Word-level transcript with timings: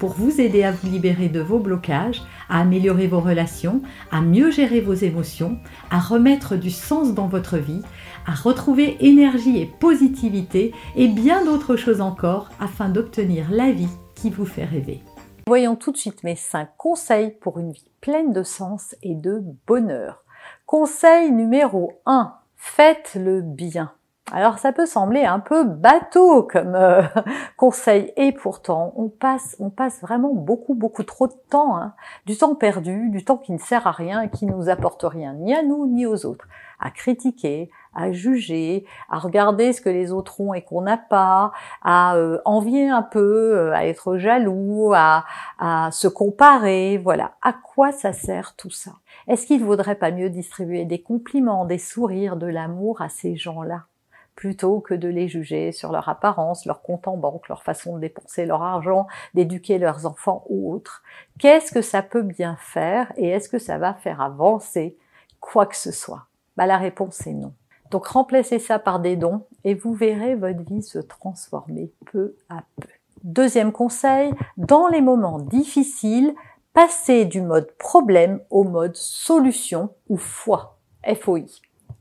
pour 0.00 0.14
vous 0.14 0.40
aider 0.40 0.64
à 0.64 0.72
vous 0.72 0.88
libérer 0.88 1.28
de 1.28 1.40
vos 1.40 1.58
blocages, 1.58 2.22
à 2.48 2.60
améliorer 2.60 3.06
vos 3.06 3.20
relations, 3.20 3.82
à 4.10 4.22
mieux 4.22 4.50
gérer 4.50 4.80
vos 4.80 4.94
émotions, 4.94 5.58
à 5.90 6.00
remettre 6.00 6.56
du 6.56 6.70
sens 6.70 7.14
dans 7.14 7.28
votre 7.28 7.58
vie, 7.58 7.82
à 8.26 8.34
retrouver 8.34 8.96
énergie 9.00 9.60
et 9.60 9.66
positivité 9.66 10.72
et 10.96 11.06
bien 11.06 11.44
d'autres 11.44 11.76
choses 11.76 12.00
encore 12.00 12.48
afin 12.58 12.88
d'obtenir 12.88 13.50
la 13.50 13.70
vie 13.70 13.90
qui 14.14 14.30
vous 14.30 14.46
fait 14.46 14.64
rêver. 14.64 15.02
Voyons 15.46 15.76
tout 15.76 15.92
de 15.92 15.98
suite 15.98 16.24
mes 16.24 16.36
5 16.36 16.70
conseils 16.78 17.36
pour 17.38 17.58
une 17.58 17.72
vie 17.72 17.90
pleine 18.00 18.32
de 18.32 18.42
sens 18.42 18.96
et 19.02 19.14
de 19.14 19.42
bonheur. 19.66 20.24
Conseil 20.64 21.30
numéro 21.30 22.00
1. 22.06 22.32
Faites 22.56 23.18
le 23.20 23.42
bien. 23.42 23.92
Alors 24.32 24.58
ça 24.58 24.72
peut 24.72 24.86
sembler 24.86 25.24
un 25.24 25.40
peu 25.40 25.64
bateau 25.64 26.44
comme 26.44 26.74
euh, 26.74 27.02
conseil. 27.56 28.12
Et 28.16 28.32
pourtant 28.32 28.92
on 28.96 29.08
passe 29.08 29.56
on 29.58 29.70
passe 29.70 30.00
vraiment 30.00 30.32
beaucoup 30.34 30.74
beaucoup 30.74 31.02
trop 31.02 31.26
de 31.26 31.34
temps, 31.50 31.76
hein. 31.76 31.94
du 32.26 32.36
temps 32.36 32.54
perdu, 32.54 33.10
du 33.10 33.24
temps 33.24 33.38
qui 33.38 33.52
ne 33.52 33.58
sert 33.58 33.86
à 33.86 33.92
rien 33.92 34.28
qui 34.28 34.46
nous 34.46 34.68
apporte 34.68 35.02
rien 35.02 35.34
ni 35.34 35.54
à 35.54 35.62
nous 35.62 35.86
ni 35.86 36.06
aux 36.06 36.26
autres, 36.26 36.46
à 36.78 36.90
critiquer, 36.90 37.70
à 37.94 38.12
juger, 38.12 38.84
à 39.10 39.18
regarder 39.18 39.72
ce 39.72 39.80
que 39.80 39.90
les 39.90 40.12
autres 40.12 40.40
ont 40.40 40.54
et 40.54 40.62
qu'on 40.62 40.82
n'a 40.82 40.96
pas, 40.96 41.52
à 41.82 42.16
euh, 42.16 42.38
envier 42.44 42.88
un 42.88 43.02
peu, 43.02 43.56
euh, 43.56 43.74
à 43.74 43.86
être 43.86 44.16
jaloux, 44.16 44.92
à, 44.94 45.24
à 45.58 45.90
se 45.90 46.08
comparer, 46.08 46.98
voilà. 46.98 47.32
À 47.42 47.52
quoi 47.52 47.92
ça 47.92 48.12
sert 48.12 48.54
tout 48.56 48.70
ça? 48.70 48.92
Est-ce 49.26 49.46
qu'il 49.46 49.60
ne 49.60 49.66
vaudrait 49.66 49.96
pas 49.96 50.10
mieux 50.10 50.30
distribuer 50.30 50.84
des 50.84 51.02
compliments, 51.02 51.64
des 51.64 51.78
sourires, 51.78 52.36
de 52.36 52.46
l'amour 52.46 53.02
à 53.02 53.08
ces 53.08 53.36
gens-là? 53.36 53.84
Plutôt 54.34 54.80
que 54.80 54.94
de 54.94 55.08
les 55.08 55.28
juger 55.28 55.72
sur 55.72 55.92
leur 55.92 56.08
apparence, 56.08 56.64
leur 56.66 56.82
compte 56.82 57.08
en 57.08 57.16
banque, 57.16 57.48
leur 57.48 57.62
façon 57.62 57.96
de 57.96 58.00
dépenser 58.00 58.46
leur 58.46 58.62
argent, 58.62 59.06
d'éduquer 59.34 59.78
leurs 59.78 60.06
enfants 60.06 60.44
ou 60.48 60.72
autres. 60.72 61.02
Qu'est-ce 61.38 61.72
que 61.72 61.82
ça 61.82 62.02
peut 62.02 62.22
bien 62.22 62.56
faire 62.56 63.12
et 63.16 63.28
est-ce 63.28 63.48
que 63.48 63.58
ça 63.58 63.78
va 63.78 63.94
faire 63.94 64.20
avancer 64.20 64.96
quoi 65.40 65.66
que 65.66 65.76
ce 65.76 65.92
soit? 65.92 66.26
Bah, 66.56 66.66
La 66.66 66.78
réponse 66.78 67.26
est 67.26 67.34
non. 67.34 67.52
Donc 67.90 68.06
remplacez 68.06 68.58
ça 68.58 68.78
par 68.78 69.00
des 69.00 69.16
dons 69.16 69.46
et 69.64 69.74
vous 69.74 69.94
verrez 69.94 70.36
votre 70.36 70.62
vie 70.62 70.82
se 70.82 70.98
transformer 70.98 71.92
peu 72.12 72.36
à 72.48 72.62
peu. 72.80 72.88
Deuxième 73.24 73.72
conseil, 73.72 74.32
dans 74.56 74.88
les 74.88 75.02
moments 75.02 75.40
difficiles, 75.40 76.34
passez 76.72 77.24
du 77.24 77.42
mode 77.42 77.70
problème 77.76 78.40
au 78.48 78.64
mode 78.64 78.96
solution 78.96 79.90
ou 80.08 80.16
foi. 80.16 80.78
FOI. 81.04 81.46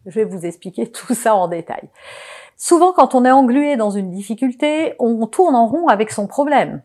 Je 0.10 0.20
vais 0.20 0.26
vous 0.26 0.46
expliquer 0.46 0.88
tout 0.92 1.14
ça 1.14 1.36
en 1.36 1.48
détail. 1.48 1.90
Souvent, 2.58 2.92
quand 2.92 3.16
on 3.16 3.24
est 3.24 3.32
englué 3.32 3.78
dans 3.78 3.90
une 3.90 4.12
difficulté, 4.12 4.94
on 5.00 5.26
tourne 5.28 5.56
en 5.56 5.68
rond 5.68 5.88
avec 5.88 6.12
son 6.12 6.28
problème. 6.28 6.82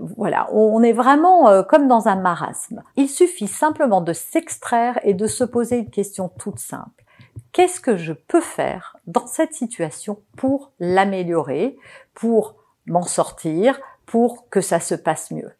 voilà, 0.00 0.48
on 0.52 0.82
est 0.82 0.92
vraiment 0.92 1.48
euh, 1.48 1.62
comme 1.62 1.86
dans 1.86 2.08
un 2.08 2.16
marasme. 2.16 2.82
Il 2.96 3.08
suffit 3.08 3.46
simplement 3.46 4.00
de 4.00 4.12
s'extraire 4.12 4.98
et 5.04 5.14
de 5.14 5.26
se 5.28 5.44
poser 5.44 5.78
une 5.78 5.90
question 5.90 6.28
toute 6.28 6.58
simple. 6.58 7.04
Qu'est-ce 7.52 7.80
que 7.80 7.96
je 7.96 8.12
peux 8.12 8.40
faire 8.40 8.96
dans 9.06 9.26
cette 9.26 9.54
situation 9.54 10.20
pour 10.36 10.72
l'améliorer, 10.80 11.76
pour 12.14 12.56
m'en 12.86 13.02
sortir, 13.02 13.80
pour 14.04 14.48
que 14.50 14.60
ça 14.60 14.80
se 14.80 14.94
passe 14.94 15.30
mieux? 15.30 15.52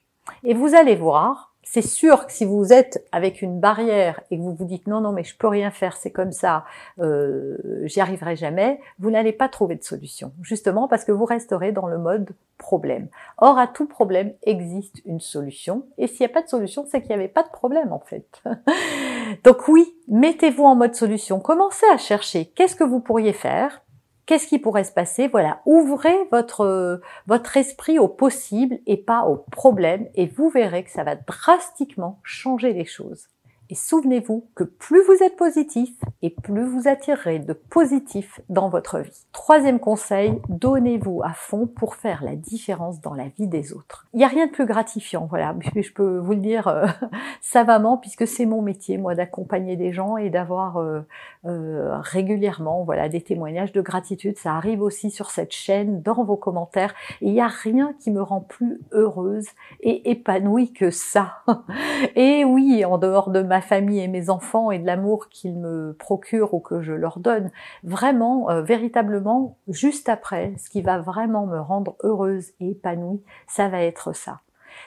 Et 0.44 0.54
vous 0.54 0.74
allez 0.74 0.96
voir, 0.96 1.47
c'est 1.70 1.82
sûr 1.82 2.26
que 2.26 2.32
si 2.32 2.46
vous 2.46 2.72
êtes 2.72 3.06
avec 3.12 3.42
une 3.42 3.60
barrière 3.60 4.20
et 4.30 4.38
que 4.38 4.42
vous 4.42 4.54
vous 4.54 4.64
dites 4.64 4.86
non 4.86 5.02
non 5.02 5.12
mais 5.12 5.22
je 5.22 5.36
peux 5.36 5.48
rien 5.48 5.70
faire 5.70 5.98
c'est 5.98 6.10
comme 6.10 6.32
ça 6.32 6.64
euh, 6.98 7.58
j'y 7.84 8.00
arriverai 8.00 8.36
jamais 8.36 8.80
vous 8.98 9.10
n'allez 9.10 9.32
pas 9.32 9.50
trouver 9.50 9.76
de 9.76 9.84
solution. 9.84 10.32
Justement 10.40 10.88
parce 10.88 11.04
que 11.04 11.12
vous 11.12 11.26
resterez 11.26 11.72
dans 11.72 11.86
le 11.86 11.98
mode 11.98 12.30
problème. 12.56 13.08
Or 13.36 13.58
à 13.58 13.66
tout 13.66 13.86
problème 13.86 14.32
existe 14.44 15.02
une 15.04 15.20
solution 15.20 15.84
et 15.98 16.06
s'il 16.06 16.20
n'y 16.20 16.32
a 16.32 16.34
pas 16.34 16.42
de 16.42 16.48
solution 16.48 16.86
c'est 16.88 17.02
qu'il 17.02 17.10
n'y 17.10 17.16
avait 17.16 17.28
pas 17.28 17.42
de 17.42 17.50
problème 17.50 17.92
en 17.92 18.00
fait. 18.00 18.42
Donc 19.44 19.68
oui 19.68 19.94
mettez-vous 20.08 20.64
en 20.64 20.74
mode 20.74 20.94
solution. 20.94 21.38
Commencez 21.38 21.86
à 21.92 21.98
chercher 21.98 22.46
qu'est-ce 22.46 22.76
que 22.76 22.84
vous 22.84 23.00
pourriez 23.00 23.34
faire 23.34 23.82
Qu'est-ce 24.28 24.46
qui 24.46 24.58
pourrait 24.58 24.84
se 24.84 24.92
passer? 24.92 25.26
Voilà, 25.26 25.62
ouvrez 25.64 26.14
votre 26.30 27.00
votre 27.26 27.56
esprit 27.56 27.98
au 27.98 28.08
possible 28.08 28.78
et 28.84 28.98
pas 28.98 29.24
au 29.24 29.38
problème 29.50 30.06
et 30.14 30.26
vous 30.26 30.50
verrez 30.50 30.84
que 30.84 30.90
ça 30.90 31.02
va 31.02 31.16
drastiquement 31.16 32.20
changer 32.24 32.74
les 32.74 32.84
choses. 32.84 33.28
Et 33.70 33.74
souvenez-vous 33.74 34.46
que 34.54 34.64
plus 34.64 35.02
vous 35.04 35.22
êtes 35.22 35.36
positif 35.36 35.90
et 36.22 36.30
plus 36.30 36.64
vous 36.64 36.88
attirerez 36.88 37.38
de 37.38 37.52
positif 37.52 38.40
dans 38.48 38.70
votre 38.70 38.98
vie. 38.98 39.26
Troisième 39.32 39.78
conseil, 39.78 40.40
donnez-vous 40.48 41.20
à 41.22 41.34
fond 41.34 41.66
pour 41.66 41.94
faire 41.94 42.24
la 42.24 42.34
différence 42.34 43.02
dans 43.02 43.12
la 43.12 43.28
vie 43.28 43.46
des 43.46 43.74
autres. 43.74 44.06
Il 44.14 44.18
n'y 44.18 44.24
a 44.24 44.28
rien 44.28 44.46
de 44.46 44.52
plus 44.52 44.64
gratifiant, 44.64 45.26
voilà, 45.28 45.54
je 45.76 45.92
peux 45.92 46.16
vous 46.16 46.32
le 46.32 46.40
dire 46.40 46.68
euh, 46.68 46.86
savamment 47.42 47.98
puisque 47.98 48.26
c'est 48.26 48.46
mon 48.46 48.62
métier, 48.62 48.96
moi, 48.96 49.14
d'accompagner 49.14 49.76
des 49.76 49.92
gens 49.92 50.16
et 50.16 50.30
d'avoir 50.30 50.78
euh, 50.78 51.00
euh, 51.44 51.98
régulièrement, 52.00 52.84
voilà, 52.84 53.10
des 53.10 53.20
témoignages 53.20 53.72
de 53.72 53.82
gratitude. 53.82 54.38
Ça 54.38 54.54
arrive 54.54 54.80
aussi 54.80 55.10
sur 55.10 55.30
cette 55.30 55.52
chaîne, 55.52 56.00
dans 56.00 56.24
vos 56.24 56.36
commentaires. 56.36 56.94
il 57.20 57.32
n'y 57.32 57.40
a 57.42 57.48
rien 57.48 57.92
qui 58.00 58.10
me 58.10 58.22
rend 58.22 58.40
plus 58.40 58.80
heureuse 58.92 59.46
et 59.80 60.10
épanouie 60.10 60.72
que 60.72 60.90
ça. 60.90 61.42
et 62.16 62.46
oui, 62.46 62.82
en 62.86 62.96
dehors 62.96 63.30
de 63.30 63.42
ma 63.42 63.57
famille 63.60 64.00
et 64.00 64.08
mes 64.08 64.30
enfants 64.30 64.70
et 64.70 64.78
de 64.78 64.86
l'amour 64.86 65.28
qu'ils 65.28 65.56
me 65.56 65.94
procurent 65.98 66.54
ou 66.54 66.60
que 66.60 66.80
je 66.80 66.92
leur 66.92 67.18
donne, 67.18 67.50
vraiment, 67.82 68.50
euh, 68.50 68.62
véritablement, 68.62 69.56
juste 69.68 70.08
après, 70.08 70.54
ce 70.58 70.70
qui 70.70 70.82
va 70.82 70.98
vraiment 70.98 71.46
me 71.46 71.60
rendre 71.60 71.96
heureuse 72.02 72.50
et 72.60 72.70
épanouie, 72.70 73.22
ça 73.46 73.68
va 73.68 73.82
être 73.82 74.12
ça. 74.12 74.40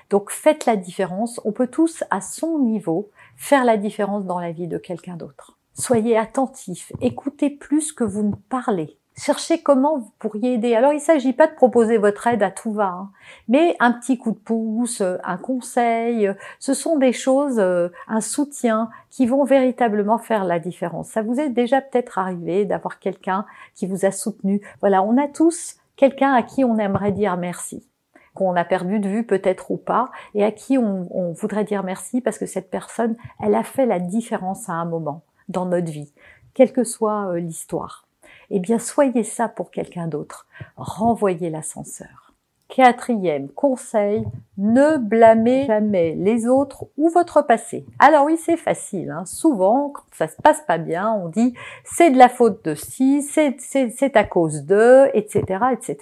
Donc 0.09 0.31
faites 0.31 0.65
la 0.65 0.75
différence. 0.75 1.41
On 1.45 1.51
peut 1.51 1.67
tous, 1.67 2.03
à 2.09 2.21
son 2.21 2.59
niveau, 2.59 3.09
faire 3.35 3.65
la 3.65 3.77
différence 3.77 4.25
dans 4.25 4.39
la 4.39 4.51
vie 4.51 4.67
de 4.67 4.77
quelqu'un 4.77 5.15
d'autre. 5.15 5.57
Soyez 5.73 6.17
attentifs, 6.17 6.91
écoutez 7.01 7.49
plus 7.49 7.93
que 7.93 8.03
vous 8.03 8.23
ne 8.23 8.35
parlez. 8.49 9.00
Cherchez 9.23 9.61
comment 9.61 9.99
vous 9.99 10.11
pourriez 10.17 10.55
aider. 10.55 10.73
Alors 10.73 10.93
il 10.93 10.95
ne 10.95 10.99
s'agit 10.99 11.33
pas 11.33 11.45
de 11.45 11.53
proposer 11.53 11.99
votre 11.99 12.25
aide 12.25 12.41
à 12.41 12.49
tout 12.49 12.71
va, 12.71 12.87
hein, 12.87 13.11
mais 13.47 13.75
un 13.79 13.91
petit 13.91 14.17
coup 14.17 14.31
de 14.31 14.39
pouce, 14.39 15.03
un 15.23 15.37
conseil, 15.37 16.31
ce 16.57 16.73
sont 16.73 16.97
des 16.97 17.13
choses, 17.13 17.59
euh, 17.59 17.89
un 18.07 18.19
soutien 18.19 18.89
qui 19.11 19.27
vont 19.27 19.43
véritablement 19.43 20.17
faire 20.17 20.43
la 20.43 20.57
différence. 20.57 21.09
Ça 21.09 21.21
vous 21.21 21.39
est 21.39 21.49
déjà 21.49 21.81
peut-être 21.81 22.17
arrivé 22.17 22.65
d'avoir 22.65 22.97
quelqu'un 22.97 23.45
qui 23.75 23.85
vous 23.85 24.05
a 24.07 24.11
soutenu. 24.11 24.59
Voilà, 24.79 25.03
on 25.03 25.15
a 25.17 25.27
tous 25.27 25.75
quelqu'un 25.97 26.33
à 26.33 26.41
qui 26.41 26.65
on 26.65 26.79
aimerait 26.79 27.11
dire 27.11 27.37
merci 27.37 27.87
qu'on 28.33 28.55
a 28.55 28.65
perdu 28.65 28.99
de 28.99 29.07
vue 29.07 29.23
peut-être 29.23 29.69
ou 29.69 29.77
pas, 29.77 30.09
et 30.33 30.43
à 30.43 30.51
qui 30.51 30.79
on, 30.79 31.31
voudrait 31.33 31.63
dire 31.65 31.83
merci 31.83 32.21
parce 32.21 32.39
que 32.39 32.47
cette 32.47 32.71
personne, 32.71 33.15
elle 33.39 33.53
a 33.53 33.61
fait 33.61 33.85
la 33.85 33.99
différence 33.99 34.67
à 34.67 34.73
un 34.73 34.85
moment 34.85 35.21
dans 35.47 35.67
notre 35.67 35.91
vie, 35.91 36.11
quelle 36.55 36.73
que 36.73 36.83
soit 36.83 37.27
euh, 37.27 37.39
l'histoire 37.39 38.07
eh 38.51 38.59
bien 38.59 38.79
soyez 38.79 39.23
ça 39.23 39.47
pour 39.47 39.71
quelqu'un 39.71 40.07
d'autre. 40.07 40.45
Renvoyez 40.77 41.49
l'ascenseur. 41.49 42.33
Quatrième 42.67 43.49
conseil, 43.49 44.25
ne 44.57 44.97
blâmez 44.97 45.65
jamais 45.65 46.15
les 46.15 46.47
autres 46.47 46.85
ou 46.97 47.09
votre 47.09 47.41
passé. 47.41 47.85
Alors 47.99 48.25
oui, 48.25 48.37
c'est 48.37 48.55
facile. 48.55 49.09
Hein. 49.11 49.25
Souvent, 49.25 49.89
quand 49.89 50.03
ça 50.13 50.29
se 50.29 50.41
passe 50.41 50.61
pas 50.61 50.77
bien, 50.77 51.11
on 51.11 51.27
dit 51.27 51.53
c'est 51.83 52.11
de 52.11 52.17
la 52.17 52.29
faute 52.29 52.63
de 52.63 52.75
ci, 52.75 53.21
c'est 53.23 54.15
à 54.15 54.23
cause 54.23 54.65
de, 54.65 55.09
etc., 55.13 55.43
etc. 55.73 55.97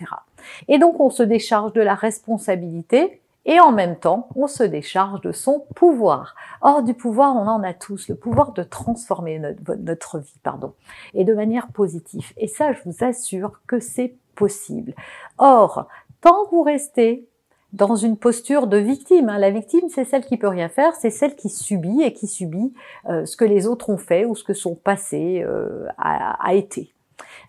Et 0.67 0.77
donc 0.77 0.99
on 0.99 1.09
se 1.09 1.23
décharge 1.23 1.73
de 1.73 1.81
la 1.81 1.95
responsabilité 1.95 3.19
et 3.49 3.59
en 3.59 3.71
même 3.71 3.97
temps, 3.97 4.29
on 4.35 4.45
se 4.45 4.61
décharge 4.61 5.21
de 5.21 5.31
son 5.31 5.65
pouvoir. 5.73 6.35
Or, 6.61 6.83
du 6.83 6.93
pouvoir, 6.93 7.35
on 7.35 7.47
en 7.47 7.63
a 7.63 7.73
tous, 7.73 8.07
le 8.07 8.13
pouvoir 8.13 8.51
de 8.51 8.61
transformer 8.61 9.39
notre, 9.39 10.19
vie, 10.19 10.39
pardon, 10.43 10.75
et 11.15 11.23
de 11.23 11.33
manière 11.33 11.69
positive. 11.69 12.31
Et 12.37 12.47
ça, 12.47 12.73
je 12.73 12.79
vous 12.85 13.03
assure 13.03 13.59
que 13.65 13.79
c'est 13.79 14.13
possible. 14.35 14.93
Or, 15.39 15.87
tant 16.21 16.45
que 16.45 16.51
vous 16.51 16.61
restez 16.61 17.27
dans 17.73 17.95
une 17.95 18.17
posture 18.17 18.67
de 18.67 18.77
victime. 18.77 19.29
Hein, 19.29 19.39
la 19.39 19.49
victime, 19.49 19.89
c'est 19.89 20.05
celle 20.05 20.25
qui 20.25 20.37
peut 20.37 20.47
rien 20.47 20.69
faire, 20.69 20.93
c'est 20.93 21.09
celle 21.09 21.35
qui 21.35 21.49
subit 21.49 22.03
et 22.03 22.13
qui 22.13 22.27
subit 22.27 22.75
euh, 23.09 23.25
ce 23.25 23.35
que 23.35 23.45
les 23.45 23.65
autres 23.65 23.89
ont 23.89 23.97
fait 23.97 24.25
ou 24.25 24.35
ce 24.35 24.43
que 24.43 24.53
son 24.53 24.75
passé 24.75 25.43
euh, 25.43 25.87
a, 25.97 26.53
été. 26.53 26.93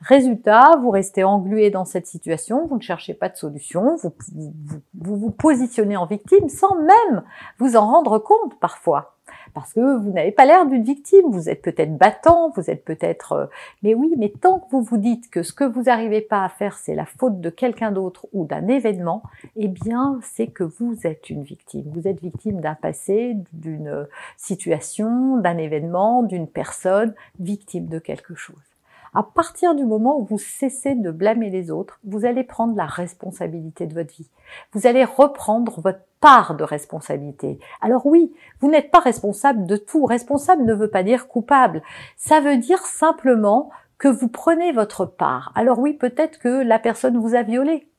Résultat, 0.01 0.77
vous 0.81 0.91
restez 0.91 1.25
englué 1.25 1.71
dans 1.71 1.85
cette 1.85 2.07
situation, 2.07 2.67
vous 2.67 2.77
ne 2.77 2.83
cherchez 2.83 3.13
pas 3.13 3.29
de 3.29 3.37
solution, 3.37 3.97
vous 3.97 5.17
vous, 5.17 5.31
positionnez 5.31 5.97
en 5.97 6.07
victime 6.07 6.49
sans 6.49 6.75
même 6.75 7.23
vous 7.59 7.77
en 7.77 7.87
rendre 7.87 8.19
compte 8.19 8.59
parfois 8.61 9.17
parce 9.55 9.73
que 9.73 9.97
vous 9.99 10.11
n'avez 10.11 10.33
pas 10.33 10.45
l'air 10.45 10.67
d'une 10.67 10.83
victime, 10.83 11.27
vous 11.31 11.49
êtes 11.49 11.63
peut-être 11.63 11.97
battant, 11.97 12.51
vous 12.51 12.71
êtes 12.71 12.85
peut-être... 12.85 13.33
Euh, 13.33 13.47
mais 13.83 13.95
oui, 13.95 14.15
mais 14.17 14.29
tant 14.29 14.61
que 14.61 14.71
vous 14.71 14.83
vous 14.83 14.97
dites 14.97 15.31
que 15.31 15.43
ce 15.43 15.53
que 15.53 15.65
vous 15.65 15.85
n'arrivez 15.85 16.21
pas 16.21 16.45
à 16.45 16.49
faire, 16.49 16.79
c'est 16.79 16.95
la 16.95 17.07
faute 17.07 17.41
de 17.41 17.51
quelqu'un 17.51 17.91
d'autre 17.91 18.27
ou 18.33 18.45
d'un 18.45 18.69
événement, 18.69 19.23
eh 19.57 19.69
bien, 19.69 20.21
c'est 20.23 20.49
que 20.49 20.65
vous 20.65 20.97
êtes 21.05 21.31
une 21.31 21.43
victime. 21.43 21.85
Vous 21.93 22.07
êtes 22.07 22.21
victime 22.21 22.61
d'un 22.61 22.75
passé, 22.75 23.37
d'une 23.53 24.07
situation, 24.37 25.37
d'un 25.39 25.59
événement, 25.59 26.23
d'une 26.23 26.47
personne, 26.47 27.15
victime 27.39 27.87
de 27.87 27.99
quelque 27.99 28.35
chose. 28.35 28.70
À 29.13 29.25
partir 29.25 29.75
du 29.75 29.85
moment 29.85 30.21
où 30.21 30.25
vous 30.25 30.39
cessez 30.39 30.95
de 30.95 31.11
blâmer 31.11 31.51
les 31.51 31.71
autres, 31.71 31.99
vous 32.05 32.25
allez 32.25 32.45
prendre 32.45 32.77
la 32.77 32.87
responsabilité 32.87 33.87
de 33.87 33.95
votre 33.95 34.15
vie. 34.15 34.31
Vous 34.73 34.87
allez 34.87 35.05
reprendre 35.05 35.81
votre 35.81 36.05
part 36.21 36.55
de 36.55 36.63
responsabilité. 36.63 37.59
Alors 37.81 38.07
oui, 38.07 38.33
vous 38.61 38.71
n'êtes 38.71 38.93
pas 38.93 39.01
responsable 39.01 39.67
de 39.67 39.77
tout. 39.77 40.05
Responsable 40.05 40.65
ne 40.65 40.75
veut 40.75 40.91
pas 40.91 41.03
dire 41.03 41.27
coupable. 41.27 41.83
Ça 42.17 42.41
veut 42.41 42.59
dire 42.59 42.81
simplement 42.87 43.71
que 43.99 44.09
vous 44.09 44.29
prenez 44.29 44.73
votre 44.73 45.05
part. 45.05 45.53
Alors 45.57 45.81
oui, 45.81 45.95
peut-être 45.95 46.39
que 46.39 46.63
la 46.63 46.79
personne 46.79 47.19
vous 47.19 47.35
a 47.35 47.43
violé. 47.43 47.90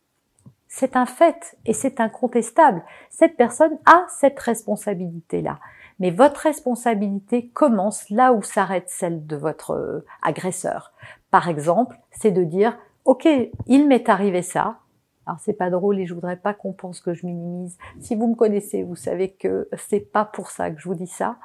C'est 0.74 0.96
un 0.96 1.06
fait 1.06 1.58
et 1.66 1.74
c'est 1.74 2.00
incontestable. 2.00 2.82
Cette 3.10 3.36
personne 3.36 3.78
a 3.86 4.06
cette 4.08 4.40
responsabilité-là. 4.40 5.60
Mais 6.00 6.12
votre 6.12 6.40
responsabilité 6.40 7.50
commence 7.50 8.10
là 8.10 8.32
où 8.32 8.42
s'arrête 8.42 8.90
celle 8.90 9.28
de 9.28 9.36
votre 9.36 9.72
euh, 9.72 10.06
agresseur. 10.22 10.94
Par 11.30 11.50
exemple, 11.50 12.00
c'est 12.12 12.32
de 12.32 12.46
dire, 12.46 12.80
OK, 13.04 13.28
il 13.68 13.86
m'est 13.86 14.08
arrivé 14.08 14.42
ça. 14.42 14.78
Alors 15.26 15.42
c'est 15.42 15.54
pas 15.54 15.70
drôle 15.70 16.00
et 16.00 16.06
je 16.06 16.14
voudrais 16.14 16.38
pas 16.38 16.54
qu'on 16.54 16.72
pense 16.72 17.02
que 17.02 17.14
je 17.14 17.26
minimise. 17.26 17.78
Si 18.00 18.16
vous 18.16 18.28
me 18.28 18.36
connaissez, 18.36 18.84
vous 18.84 18.96
savez 18.96 19.34
que 19.34 19.68
c'est 19.78 20.00
pas 20.00 20.24
pour 20.24 20.52
ça 20.52 20.72
que 20.72 20.80
je 20.80 20.88
vous 20.88 20.96
dis 20.96 21.06
ça. 21.06 21.36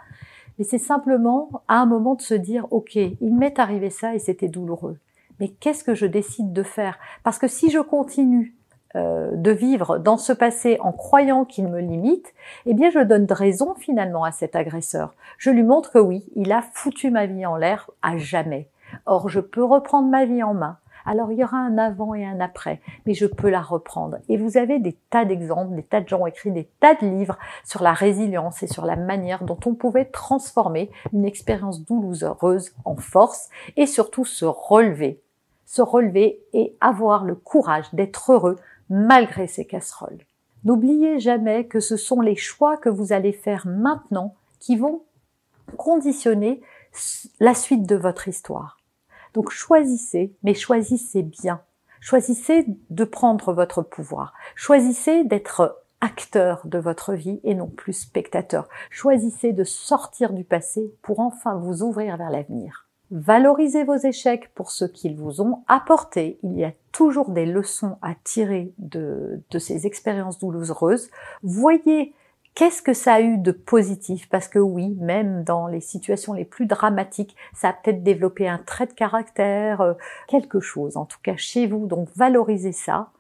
Mais 0.56 0.64
c'est 0.64 0.78
simplement 0.78 1.50
à 1.67 1.81
un 1.81 1.87
moment 1.87 2.14
de 2.14 2.23
se 2.23 2.34
dire, 2.34 2.69
OK, 2.70 2.94
il 2.94 3.34
m'est 3.34 3.58
arrivé 3.58 3.90
ça 3.90 4.14
et 4.14 4.20
c'était 4.20 4.49
douloureux. 4.49 5.00
Mais 5.40 5.49
qu'est-ce 5.49 5.82
que 5.82 5.96
je 5.96 6.06
décide 6.06 6.52
de 6.52 6.62
faire? 6.62 6.96
Parce 7.25 7.40
que 7.40 7.49
si 7.49 7.70
je 7.70 7.81
continue 7.81 8.55
euh, 8.96 9.31
de 9.32 9.50
vivre 9.50 9.98
dans 9.98 10.16
ce 10.16 10.32
passé 10.32 10.78
en 10.81 10.90
croyant 10.90 11.44
qu'il 11.44 11.69
me 11.69 11.81
limite, 11.81 12.32
eh 12.64 12.72
bien 12.72 12.90
je 12.90 13.00
donne 13.00 13.26
raison 13.31 13.75
finalement 13.75 14.25
à 14.25 14.32
cet 14.32 14.56
agresseur. 14.56 15.14
Je 15.37 15.50
lui 15.50 15.62
montre 15.62 15.93
que 15.93 15.98
oui, 15.98 16.25
il 16.34 16.50
a 16.50 16.62
foutu 16.62 17.10
ma 17.10 17.26
vie 17.26 17.44
en 17.44 17.56
l'air 17.56 17.90
à 18.00 18.16
jamais. 18.16 18.70
Or, 19.04 19.28
je 19.28 19.40
peux 19.40 19.64
reprendre 19.64 20.08
ma 20.08 20.25
vie 20.25 20.43
en 20.43 20.54
main. 20.54 20.78
Alors 21.04 21.31
il 21.31 21.38
y 21.38 21.44
aura 21.44 21.58
un 21.58 21.76
avant 21.78 22.14
et 22.14 22.25
un 22.25 22.40
après, 22.40 22.81
mais 23.06 23.12
je 23.12 23.26
peux 23.26 23.50
la 23.50 23.60
reprendre. 23.60 24.16
Et 24.28 24.37
vous 24.37 24.56
avez 24.56 24.78
des 24.81 24.94
tas 25.10 25.25
d'exemples, 25.25 25.76
des 25.76 25.82
tas 25.82 26.00
de 26.00 26.08
gens 26.08 26.22
ont 26.22 26.26
écrit 26.26 26.50
des 26.50 26.69
tas 26.81 26.94
de 26.94 27.06
livres 27.06 27.38
sur 27.64 27.82
la 27.82 27.92
résilience 27.92 28.62
et 28.62 28.66
sur 28.66 28.87
la 28.87 28.96
manière 28.96 29.44
dont 29.44 29.58
on 29.66 29.75
pouvait 29.75 30.06
transformer 30.06 30.90
une 31.12 31.25
expérience 31.25 31.84
douloureuse 31.84 32.75
en 32.84 32.96
force 32.96 33.50
et 33.76 33.87
surtout 33.87 34.25
se 34.25 34.46
relever. 34.46 35.20
Se 35.64 35.82
relever 35.82 36.40
et 36.52 36.76
avoir 36.81 37.25
le 37.25 37.34
courage 37.34 37.92
d'être 37.92 38.32
heureux 38.32 38.56
malgré 38.88 39.46
ces 39.46 39.66
casseroles. 39.66 40.24
N'oubliez 40.64 41.20
jamais 41.20 41.66
que 41.66 41.80
ce 41.80 41.96
sont 41.96 42.20
les 42.20 42.36
choix 42.36 42.76
que 42.76 42.88
vous 42.88 43.12
allez 43.12 43.32
faire 43.32 43.66
maintenant 43.66 44.34
qui 44.58 44.76
vont 44.76 45.02
conditionner 45.76 46.60
la 47.40 47.54
suite 47.54 47.86
de 47.86 47.96
votre 47.96 48.28
histoire. 48.28 48.78
Donc 49.34 49.50
choisissez, 49.50 50.34
mais 50.42 50.54
choisissez 50.54 51.22
bien. 51.22 51.60
Choisissez 52.00 52.66
de 52.90 53.04
prendre 53.04 53.52
votre 53.52 53.82
pouvoir. 53.82 54.32
Choisissez 54.54 55.24
d'être 55.24 55.82
acteur 56.00 56.62
de 56.64 56.78
votre 56.78 57.14
vie 57.14 57.40
et 57.42 57.54
non 57.54 57.68
plus 57.68 57.92
spectateur. 57.92 58.68
Choisissez 58.90 59.52
de 59.52 59.64
sortir 59.64 60.32
du 60.32 60.44
passé 60.44 60.94
pour 61.02 61.20
enfin 61.20 61.56
vous 61.56 61.82
ouvrir 61.82 62.16
vers 62.16 62.30
l'avenir. 62.30 62.88
Valorisez 63.10 63.84
vos 63.84 63.96
échecs 63.96 64.52
pour 64.54 64.70
ce 64.70 64.84
qu'ils 64.84 65.16
vous 65.16 65.40
ont 65.40 65.62
apporté. 65.68 66.38
Il 66.42 66.58
y 66.58 66.64
a 66.64 66.72
toujours 66.96 67.28
des 67.28 67.44
leçons 67.44 67.98
à 68.00 68.14
tirer 68.25 68.72
de, 68.78 69.43
de 69.50 69.58
ces 69.58 69.87
expériences 69.87 70.38
douloureuses. 70.38 71.10
Voyez 71.43 72.14
qu'est-ce 72.54 72.81
que 72.81 72.94
ça 72.94 73.14
a 73.14 73.20
eu 73.20 73.37
de 73.37 73.52
positif? 73.52 74.31
Parce 74.31 74.48
que 74.48 74.58
oui, 74.58 74.96
même 74.98 75.44
dans 75.44 75.66
les 75.66 75.82
situations 75.82 76.32
les 76.32 76.46
plus 76.46 76.64
dramatiques, 76.64 77.37
ça 77.54 77.69
a 77.69 77.72
peut-être 77.75 78.02
développé 78.02 78.48
un 78.48 78.56
trait 78.56 78.87
de 78.87 78.94
caractère, 78.94 79.82
euh, 79.82 79.93
quelque 80.26 80.58
chose, 80.58 80.96
en 80.96 81.04
tout 81.04 81.19
cas 81.22 81.37
chez 81.37 81.66
vous. 81.66 81.87
Donc 81.87 82.08
valorisez 82.16 82.72
ça, 82.72 83.10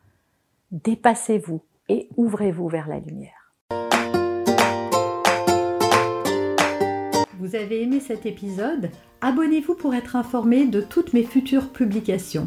dépassez-vous 0.70 1.60
et 1.90 2.08
ouvrez-vous 2.16 2.68
vers 2.68 2.88
la 2.88 2.98
lumière. 2.98 3.52
Vous 7.38 7.54
avez 7.54 7.82
aimé 7.82 8.00
cet 8.00 8.24
épisode? 8.24 8.88
Abonnez-vous 9.20 9.74
pour 9.74 9.94
être 9.94 10.16
informé 10.16 10.66
de 10.66 10.80
toutes 10.80 11.12
mes 11.12 11.24
futures 11.24 11.68
publications. 11.68 12.46